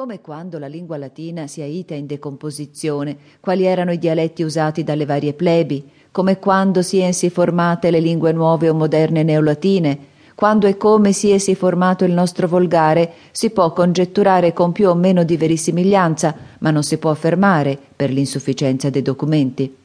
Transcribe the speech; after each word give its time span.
come 0.00 0.22
quando 0.22 0.58
la 0.58 0.66
lingua 0.66 0.96
latina 0.96 1.46
si 1.46 1.60
aita 1.60 1.92
in 1.92 2.06
decomposizione, 2.06 3.14
quali 3.38 3.66
erano 3.66 3.92
i 3.92 3.98
dialetti 3.98 4.42
usati 4.42 4.82
dalle 4.82 5.04
varie 5.04 5.34
plebi, 5.34 5.86
come 6.10 6.38
quando 6.38 6.80
si 6.80 6.96
siensi 6.96 7.28
formate 7.28 7.90
le 7.90 8.00
lingue 8.00 8.32
nuove 8.32 8.70
o 8.70 8.72
moderne 8.72 9.22
neolatine, 9.22 9.98
quando 10.34 10.66
e 10.66 10.78
come 10.78 11.12
si 11.12 11.32
essi 11.32 11.54
formato 11.54 12.06
il 12.06 12.12
nostro 12.12 12.48
volgare, 12.48 13.12
si 13.30 13.50
può 13.50 13.74
congetturare 13.74 14.54
con 14.54 14.72
più 14.72 14.88
o 14.88 14.94
meno 14.94 15.22
di 15.22 15.36
verosimiglianza, 15.36 16.34
ma 16.60 16.70
non 16.70 16.82
si 16.82 16.96
può 16.96 17.10
affermare 17.10 17.76
per 17.94 18.10
l'insufficienza 18.10 18.88
dei 18.88 19.02
documenti. 19.02 19.76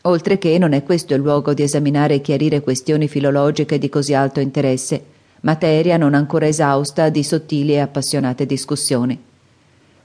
Oltre 0.00 0.38
che 0.38 0.56
non 0.56 0.72
è 0.72 0.82
questo 0.82 1.12
il 1.12 1.20
luogo 1.20 1.52
di 1.52 1.62
esaminare 1.62 2.14
e 2.14 2.20
chiarire 2.22 2.62
questioni 2.62 3.06
filologiche 3.06 3.78
di 3.78 3.90
così 3.90 4.14
alto 4.14 4.40
interesse, 4.40 5.04
materia 5.40 5.98
non 5.98 6.14
ancora 6.14 6.46
esausta 6.46 7.10
di 7.10 7.22
sottili 7.22 7.74
e 7.74 7.80
appassionate 7.80 8.46
discussioni 8.46 9.26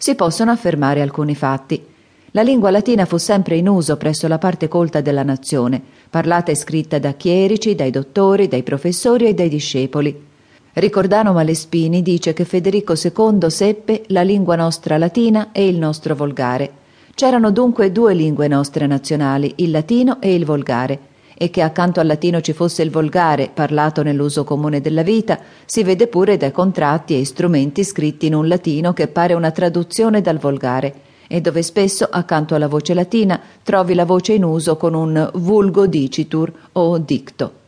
si 0.04 0.16
possono 0.16 0.52
affermare 0.52 1.00
alcuni 1.00 1.34
fatti. 1.34 1.82
La 2.32 2.42
lingua 2.42 2.72
latina 2.72 3.06
fu 3.06 3.16
sempre 3.16 3.56
in 3.56 3.70
uso 3.70 3.96
presso 3.96 4.28
la 4.28 4.38
parte 4.38 4.68
colta 4.68 5.00
della 5.00 5.24
nazione, 5.24 5.82
parlata 6.10 6.52
e 6.52 6.56
scritta 6.56 7.00
da 7.00 7.14
chierici, 7.14 7.74
dai 7.74 7.90
dottori, 7.90 8.50
dai 8.50 8.64
professori 8.64 9.28
e 9.28 9.34
dai 9.34 9.48
discepoli. 9.48 10.22
Ricordano 10.74 11.32
Malespini 11.32 12.02
dice 12.02 12.34
che 12.34 12.44
Federico 12.44 12.96
II 13.02 13.50
seppe 13.50 14.04
la 14.08 14.24
lingua 14.24 14.58
nostra 14.58 14.98
latina 14.98 15.54
e 15.54 15.66
il 15.66 15.78
nostro 15.78 16.16
volgare. 16.16 16.70
C'erano 17.16 17.52
dunque 17.52 17.94
due 17.94 18.14
lingue 18.14 18.50
nostre 18.50 18.86
nazionali, 18.88 19.54
il 19.60 19.72
latino 19.72 20.20
e 20.20 20.36
il 20.36 20.44
volgare 20.44 21.12
e 21.36 21.50
che 21.50 21.62
accanto 21.62 22.00
al 22.00 22.08
latino 22.08 22.42
ci 22.42 22.54
fosse 22.54 22.84
il 22.84 22.90
volgare, 22.90 23.50
parlato 23.54 24.04
nell'uso 24.04 24.44
comune 24.44 24.82
della 24.82 25.04
vita, 25.04 25.40
si 25.66 25.84
vede 25.84 26.08
pure 26.08 26.38
dai 26.38 26.52
contratti 26.52 27.20
e 27.20 27.26
strumenti 27.26 27.84
scritti 27.84 28.26
in 28.26 28.36
un 28.36 28.48
latino 28.48 28.94
che 28.94 29.08
pare 29.08 29.34
una 29.34 29.52
traduzione 29.52 30.22
dal 30.22 30.38
volgare, 30.38 30.94
e 31.28 31.42
dove 31.42 31.64
spesso, 31.64 32.08
accanto 32.10 32.56
alla 32.56 32.68
voce 32.68 32.94
latina, 32.94 33.40
trovi 33.64 33.94
la 33.94 34.06
voce 34.06 34.34
in 34.34 34.44
uso 34.44 34.78
con 34.78 34.94
un 34.94 35.30
vulgo 35.34 35.88
dicitur 35.88 36.52
o 36.74 36.98
dicto. 37.00 37.62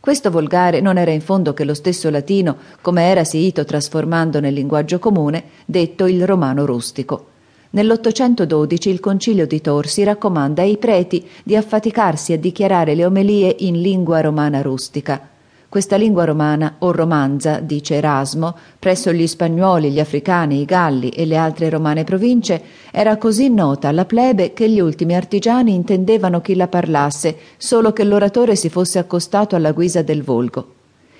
Questo 0.00 0.30
volgare 0.30 0.80
non 0.80 0.98
era 0.98 1.10
in 1.10 1.20
fondo 1.20 1.52
che 1.52 1.64
lo 1.64 1.74
stesso 1.74 2.08
latino, 2.10 2.56
come 2.80 3.02
era 3.02 3.24
siito 3.24 3.64
trasformando 3.64 4.38
nel 4.38 4.54
linguaggio 4.54 4.98
comune, 5.00 5.42
detto 5.64 6.06
il 6.06 6.24
romano 6.24 6.64
rustico. 6.64 7.26
Nell'812 7.76 8.88
il 8.88 9.00
concilio 9.00 9.46
di 9.46 9.60
Torsi 9.60 10.02
raccomanda 10.02 10.62
ai 10.62 10.78
preti 10.78 11.28
di 11.42 11.56
affaticarsi 11.56 12.32
a 12.32 12.38
dichiarare 12.38 12.94
le 12.94 13.04
omelie 13.04 13.54
in 13.58 13.82
lingua 13.82 14.22
romana 14.22 14.62
rustica. 14.62 15.28
Questa 15.68 15.96
lingua 15.96 16.24
romana, 16.24 16.76
o 16.78 16.90
romanza, 16.90 17.60
dice 17.60 17.96
Erasmo, 17.96 18.56
presso 18.78 19.12
gli 19.12 19.26
spagnoli, 19.26 19.90
gli 19.90 20.00
africani, 20.00 20.62
i 20.62 20.64
galli 20.64 21.10
e 21.10 21.26
le 21.26 21.36
altre 21.36 21.68
romane 21.68 22.04
province, 22.04 22.62
era 22.90 23.18
così 23.18 23.50
nota 23.50 23.88
alla 23.88 24.06
plebe 24.06 24.54
che 24.54 24.70
gli 24.70 24.80
ultimi 24.80 25.14
artigiani 25.14 25.74
intendevano 25.74 26.40
chi 26.40 26.54
la 26.54 26.68
parlasse, 26.68 27.36
solo 27.58 27.92
che 27.92 28.04
l'oratore 28.04 28.56
si 28.56 28.70
fosse 28.70 28.98
accostato 28.98 29.54
alla 29.54 29.72
guisa 29.72 30.00
del 30.00 30.22
volgo. 30.22 30.75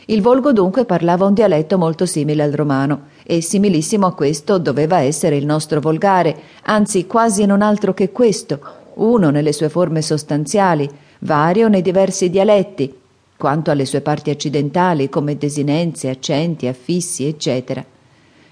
Il 0.09 0.23
volgo 0.23 0.53
dunque 0.53 0.85
parlava 0.85 1.27
un 1.27 1.35
dialetto 1.35 1.79
molto 1.79 2.07
simile 2.07 2.45
al 2.45 2.53
romano, 2.53 3.09
e 3.25 3.41
similissimo 3.41 4.07
a 4.07 4.15
questo 4.15 4.59
doveva 4.59 5.01
essere 5.01 5.37
il 5.37 5.45
nostro 5.45 5.81
volgare, 5.81 6.37
anzi 6.63 7.07
quasi 7.07 7.45
non 7.45 7.61
altro 7.61 7.93
che 7.93 8.13
questo, 8.13 8.61
uno 8.95 9.31
nelle 9.31 9.53
sue 9.53 9.69
forme 9.69 10.03
sostanziali, 10.03 10.89
vario 11.21 11.67
nei 11.67 11.83
diversi 11.83 12.31
dialetti, 12.31 12.95
quanto 13.37 13.73
alle 13.73 13.85
sue 13.85 14.01
parti 14.01 14.31
accidentali 14.31 15.09
come 15.09 15.37
desinenze, 15.37 16.09
accenti, 16.09 16.69
affissi, 16.69 17.27
eccetera. 17.27 17.85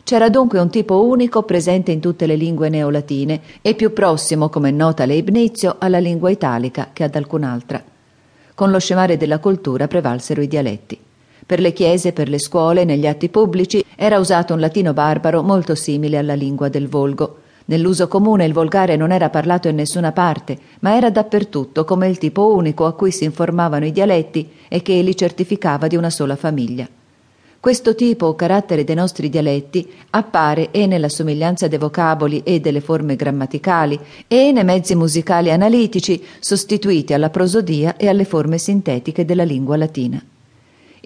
C'era 0.02 0.28
dunque 0.28 0.58
un 0.58 0.70
tipo 0.70 1.06
unico 1.06 1.44
presente 1.44 1.92
in 1.92 2.00
tutte 2.00 2.26
le 2.26 2.34
lingue 2.34 2.68
neolatine 2.68 3.40
e 3.62 3.76
più 3.76 3.92
prossimo, 3.92 4.48
come 4.48 4.72
nota 4.72 5.04
Leibnizio, 5.04 5.76
alla 5.78 6.00
lingua 6.00 6.30
italica 6.30 6.90
che 6.92 7.04
ad 7.04 7.14
alcun'altra. 7.14 7.80
Con 8.56 8.72
lo 8.72 8.80
scemare 8.80 9.16
della 9.16 9.38
cultura 9.38 9.86
prevalsero 9.86 10.42
i 10.42 10.48
dialetti. 10.48 10.98
Per 11.46 11.60
le 11.60 11.74
chiese, 11.74 12.12
per 12.12 12.30
le 12.30 12.38
scuole, 12.38 12.84
negli 12.84 13.06
atti 13.06 13.28
pubblici 13.28 13.84
era 13.96 14.18
usato 14.18 14.54
un 14.54 14.60
latino 14.60 14.94
barbaro 14.94 15.42
molto 15.42 15.74
simile 15.74 16.16
alla 16.16 16.32
lingua 16.32 16.70
del 16.70 16.88
volgo. 16.88 17.40
Nell'uso 17.66 18.08
comune 18.08 18.46
il 18.46 18.54
volgare 18.54 18.96
non 18.96 19.12
era 19.12 19.28
parlato 19.28 19.68
in 19.68 19.76
nessuna 19.76 20.12
parte, 20.12 20.58
ma 20.80 20.96
era 20.96 21.10
dappertutto 21.10 21.84
come 21.84 22.08
il 22.08 22.16
tipo 22.16 22.54
unico 22.54 22.86
a 22.86 22.94
cui 22.94 23.10
si 23.10 23.24
informavano 23.24 23.84
i 23.84 23.92
dialetti 23.92 24.52
e 24.68 24.80
che 24.80 24.94
li 25.02 25.14
certificava 25.14 25.86
di 25.86 25.96
una 25.96 26.10
sola 26.10 26.36
famiglia. 26.36 26.88
Questo 27.60 27.94
tipo 27.94 28.26
o 28.26 28.34
carattere 28.34 28.84
dei 28.84 28.94
nostri 28.94 29.28
dialetti 29.28 29.90
appare 30.10 30.70
e 30.70 30.86
nella 30.86 31.08
somiglianza 31.08 31.68
dei 31.68 31.78
vocaboli 31.78 32.42
e 32.44 32.60
delle 32.60 32.80
forme 32.80 33.16
grammaticali 33.16 33.98
e 34.28 34.50
nei 34.52 34.64
mezzi 34.64 34.94
musicali 34.94 35.50
analitici 35.50 36.22
sostituiti 36.40 37.14
alla 37.14 37.30
prosodia 37.30 37.96
e 37.96 38.08
alle 38.08 38.24
forme 38.24 38.58
sintetiche 38.58 39.24
della 39.24 39.44
lingua 39.44 39.78
latina. 39.78 40.22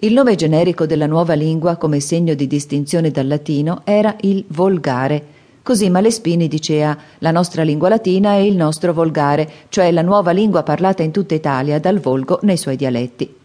Il 0.01 0.13
nome 0.13 0.35
generico 0.35 0.85
della 0.85 1.07
nuova 1.07 1.33
lingua 1.33 1.75
come 1.75 1.99
segno 1.99 2.33
di 2.33 2.47
distinzione 2.47 3.11
dal 3.11 3.27
latino 3.27 3.81
era 3.83 4.15
il 4.21 4.45
volgare. 4.47 5.21
Così 5.61 5.89
Malespini 5.89 6.47
diceva 6.47 6.97
la 7.17 7.31
nostra 7.31 7.63
lingua 7.63 7.89
latina 7.89 8.31
è 8.31 8.37
il 8.37 8.55
nostro 8.55 8.93
volgare, 8.93 9.49
cioè 9.67 9.91
la 9.91 10.01
nuova 10.01 10.31
lingua 10.31 10.63
parlata 10.63 11.03
in 11.03 11.11
tutta 11.11 11.35
Italia 11.35 11.81
dal 11.81 11.99
volgo 11.99 12.39
nei 12.43 12.55
suoi 12.55 12.77
dialetti. 12.77 13.35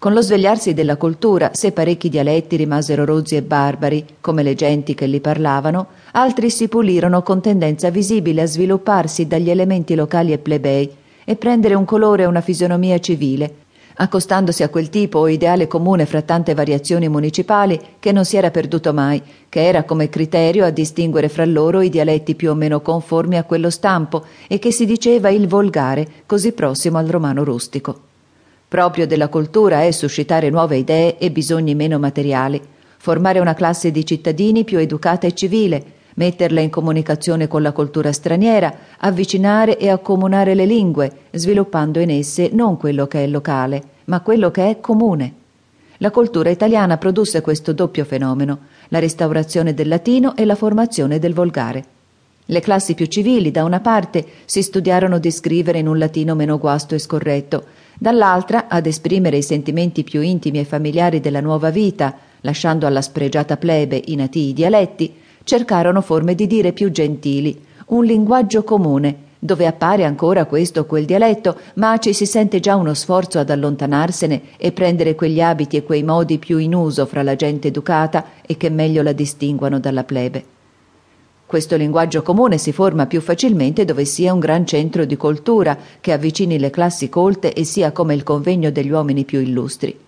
Con 0.00 0.12
lo 0.12 0.20
svegliarsi 0.20 0.74
della 0.74 0.96
cultura, 0.96 1.50
se 1.52 1.70
parecchi 1.70 2.08
dialetti 2.08 2.56
rimasero 2.56 3.04
rozzi 3.04 3.36
e 3.36 3.42
barbari, 3.42 4.04
come 4.20 4.42
le 4.42 4.56
genti 4.56 4.96
che 4.96 5.06
li 5.06 5.20
parlavano, 5.20 5.86
altri 6.10 6.50
si 6.50 6.66
pulirono 6.66 7.22
con 7.22 7.40
tendenza 7.40 7.88
visibile 7.90 8.42
a 8.42 8.46
svilupparsi 8.46 9.28
dagli 9.28 9.48
elementi 9.48 9.94
locali 9.94 10.32
e 10.32 10.38
plebei 10.38 10.90
e 11.24 11.36
prendere 11.36 11.74
un 11.74 11.84
colore 11.84 12.24
e 12.24 12.26
una 12.26 12.40
fisionomia 12.40 12.98
civile, 12.98 13.68
accostandosi 13.94 14.62
a 14.62 14.68
quel 14.68 14.88
tipo 14.88 15.18
o 15.18 15.28
ideale 15.28 15.66
comune 15.66 16.06
fra 16.06 16.22
tante 16.22 16.54
variazioni 16.54 17.08
municipali 17.08 17.78
che 17.98 18.12
non 18.12 18.24
si 18.24 18.36
era 18.36 18.50
perduto 18.50 18.92
mai, 18.92 19.22
che 19.48 19.66
era 19.66 19.84
come 19.84 20.08
criterio 20.08 20.64
a 20.64 20.70
distinguere 20.70 21.28
fra 21.28 21.44
loro 21.44 21.80
i 21.80 21.88
dialetti 21.88 22.34
più 22.34 22.50
o 22.50 22.54
meno 22.54 22.80
conformi 22.80 23.36
a 23.36 23.44
quello 23.44 23.70
stampo 23.70 24.24
e 24.48 24.58
che 24.58 24.72
si 24.72 24.86
diceva 24.86 25.28
il 25.30 25.48
volgare, 25.48 26.06
così 26.26 26.52
prossimo 26.52 26.98
al 26.98 27.06
romano 27.06 27.44
rustico. 27.44 28.00
Proprio 28.68 29.06
della 29.06 29.28
cultura 29.28 29.82
è 29.82 29.90
suscitare 29.90 30.48
nuove 30.48 30.76
idee 30.76 31.18
e 31.18 31.30
bisogni 31.30 31.74
meno 31.74 31.98
materiali, 31.98 32.60
formare 32.98 33.40
una 33.40 33.54
classe 33.54 33.90
di 33.90 34.06
cittadini 34.06 34.64
più 34.64 34.78
educata 34.78 35.26
e 35.26 35.34
civile, 35.34 35.84
metterla 36.20 36.60
in 36.60 36.68
comunicazione 36.68 37.48
con 37.48 37.62
la 37.62 37.72
cultura 37.72 38.12
straniera, 38.12 38.70
avvicinare 38.98 39.78
e 39.78 39.88
accomunare 39.88 40.54
le 40.54 40.66
lingue, 40.66 41.10
sviluppando 41.30 41.98
in 41.98 42.10
esse 42.10 42.50
non 42.52 42.76
quello 42.76 43.06
che 43.06 43.24
è 43.24 43.26
locale, 43.26 43.82
ma 44.04 44.20
quello 44.20 44.50
che 44.50 44.68
è 44.68 44.80
comune. 44.80 45.32
La 45.96 46.10
cultura 46.10 46.50
italiana 46.50 46.98
produsse 46.98 47.40
questo 47.40 47.72
doppio 47.72 48.04
fenomeno, 48.04 48.58
la 48.88 48.98
restaurazione 48.98 49.72
del 49.72 49.88
latino 49.88 50.36
e 50.36 50.44
la 50.44 50.56
formazione 50.56 51.18
del 51.18 51.32
volgare. 51.32 51.84
Le 52.44 52.60
classi 52.60 52.92
più 52.92 53.06
civili, 53.06 53.50
da 53.50 53.64
una 53.64 53.80
parte, 53.80 54.26
si 54.44 54.60
studiarono 54.60 55.18
di 55.18 55.30
scrivere 55.30 55.78
in 55.78 55.88
un 55.88 55.96
latino 55.96 56.34
meno 56.34 56.58
guasto 56.58 56.94
e 56.94 56.98
scorretto, 56.98 57.64
dall'altra, 57.98 58.68
ad 58.68 58.84
esprimere 58.84 59.38
i 59.38 59.42
sentimenti 59.42 60.04
più 60.04 60.20
intimi 60.20 60.58
e 60.58 60.64
familiari 60.64 61.20
della 61.20 61.40
nuova 61.40 61.70
vita, 61.70 62.14
lasciando 62.42 62.86
alla 62.86 63.00
spregiata 63.00 63.56
plebe 63.56 64.02
i 64.04 64.16
natii 64.16 64.52
dialetti, 64.52 65.14
cercarono 65.44 66.00
forme 66.00 66.34
di 66.34 66.46
dire 66.46 66.72
più 66.72 66.90
gentili, 66.90 67.58
un 67.86 68.04
linguaggio 68.04 68.62
comune, 68.62 69.28
dove 69.42 69.66
appare 69.66 70.04
ancora 70.04 70.44
questo 70.44 70.80
o 70.80 70.84
quel 70.84 71.06
dialetto, 71.06 71.58
ma 71.74 71.96
ci 71.98 72.12
si 72.12 72.26
sente 72.26 72.60
già 72.60 72.76
uno 72.76 72.94
sforzo 72.94 73.38
ad 73.38 73.50
allontanarsene 73.50 74.42
e 74.58 74.70
prendere 74.72 75.14
quegli 75.14 75.40
abiti 75.40 75.76
e 75.76 75.82
quei 75.82 76.02
modi 76.02 76.38
più 76.38 76.58
in 76.58 76.74
uso 76.74 77.06
fra 77.06 77.22
la 77.22 77.34
gente 77.36 77.68
educata 77.68 78.26
e 78.46 78.56
che 78.56 78.68
meglio 78.68 79.02
la 79.02 79.12
distinguano 79.12 79.80
dalla 79.80 80.04
plebe. 80.04 80.44
Questo 81.46 81.76
linguaggio 81.76 82.22
comune 82.22 82.58
si 82.58 82.70
forma 82.70 83.06
più 83.06 83.20
facilmente 83.20 83.84
dove 83.84 84.04
sia 84.04 84.32
un 84.32 84.38
gran 84.38 84.64
centro 84.66 85.04
di 85.04 85.16
cultura 85.16 85.76
che 86.00 86.12
avvicini 86.12 86.60
le 86.60 86.70
classi 86.70 87.08
colte 87.08 87.52
e 87.52 87.64
sia 87.64 87.90
come 87.90 88.14
il 88.14 88.22
convegno 88.22 88.70
degli 88.70 88.90
uomini 88.90 89.24
più 89.24 89.40
illustri. 89.40 89.98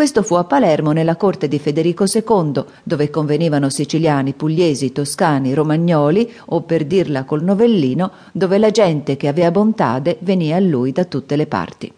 Questo 0.00 0.22
fu 0.22 0.34
a 0.36 0.44
Palermo 0.44 0.92
nella 0.92 1.16
corte 1.16 1.46
di 1.46 1.58
Federico 1.58 2.04
II, 2.10 2.64
dove 2.82 3.10
convenivano 3.10 3.68
siciliani, 3.68 4.32
pugliesi, 4.32 4.92
toscani, 4.92 5.52
romagnoli, 5.52 6.32
o 6.46 6.62
per 6.62 6.86
dirla 6.86 7.24
col 7.24 7.42
novellino, 7.42 8.10
dove 8.32 8.56
la 8.56 8.70
gente 8.70 9.18
che 9.18 9.28
aveva 9.28 9.50
bontade 9.50 10.16
venia 10.20 10.56
a 10.56 10.60
lui 10.60 10.92
da 10.92 11.04
tutte 11.04 11.36
le 11.36 11.46
parti. 11.46 11.92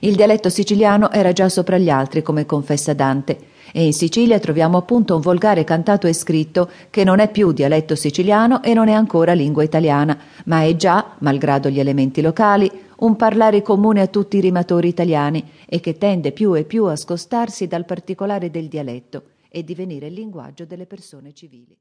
Il 0.00 0.16
dialetto 0.16 0.48
siciliano 0.48 1.12
era 1.12 1.30
già 1.30 1.48
sopra 1.48 1.78
gli 1.78 1.88
altri, 1.88 2.20
come 2.20 2.46
confessa 2.46 2.94
Dante, 2.94 3.38
e 3.72 3.84
in 3.84 3.92
Sicilia 3.92 4.40
troviamo 4.40 4.76
appunto 4.76 5.14
un 5.14 5.20
volgare 5.20 5.62
cantato 5.62 6.08
e 6.08 6.12
scritto 6.12 6.68
che 6.90 7.04
non 7.04 7.20
è 7.20 7.30
più 7.30 7.52
dialetto 7.52 7.94
siciliano 7.94 8.60
e 8.60 8.74
non 8.74 8.88
è 8.88 8.92
ancora 8.92 9.34
lingua 9.34 9.62
italiana, 9.62 10.18
ma 10.46 10.64
è 10.64 10.74
già, 10.74 11.12
malgrado 11.18 11.68
gli 11.68 11.78
elementi 11.78 12.20
locali, 12.20 12.68
un 12.98 13.16
parlare 13.16 13.62
comune 13.62 14.00
a 14.00 14.06
tutti 14.06 14.36
i 14.36 14.40
rimatori 14.40 14.88
italiani 14.88 15.44
e 15.66 15.80
che 15.80 15.98
tende 15.98 16.32
più 16.32 16.54
e 16.54 16.64
più 16.64 16.84
a 16.84 16.96
scostarsi 16.96 17.66
dal 17.66 17.84
particolare 17.84 18.50
del 18.50 18.68
dialetto 18.68 19.22
e 19.48 19.64
divenire 19.64 20.06
il 20.06 20.14
linguaggio 20.14 20.64
delle 20.64 20.86
persone 20.86 21.32
civili. 21.32 21.76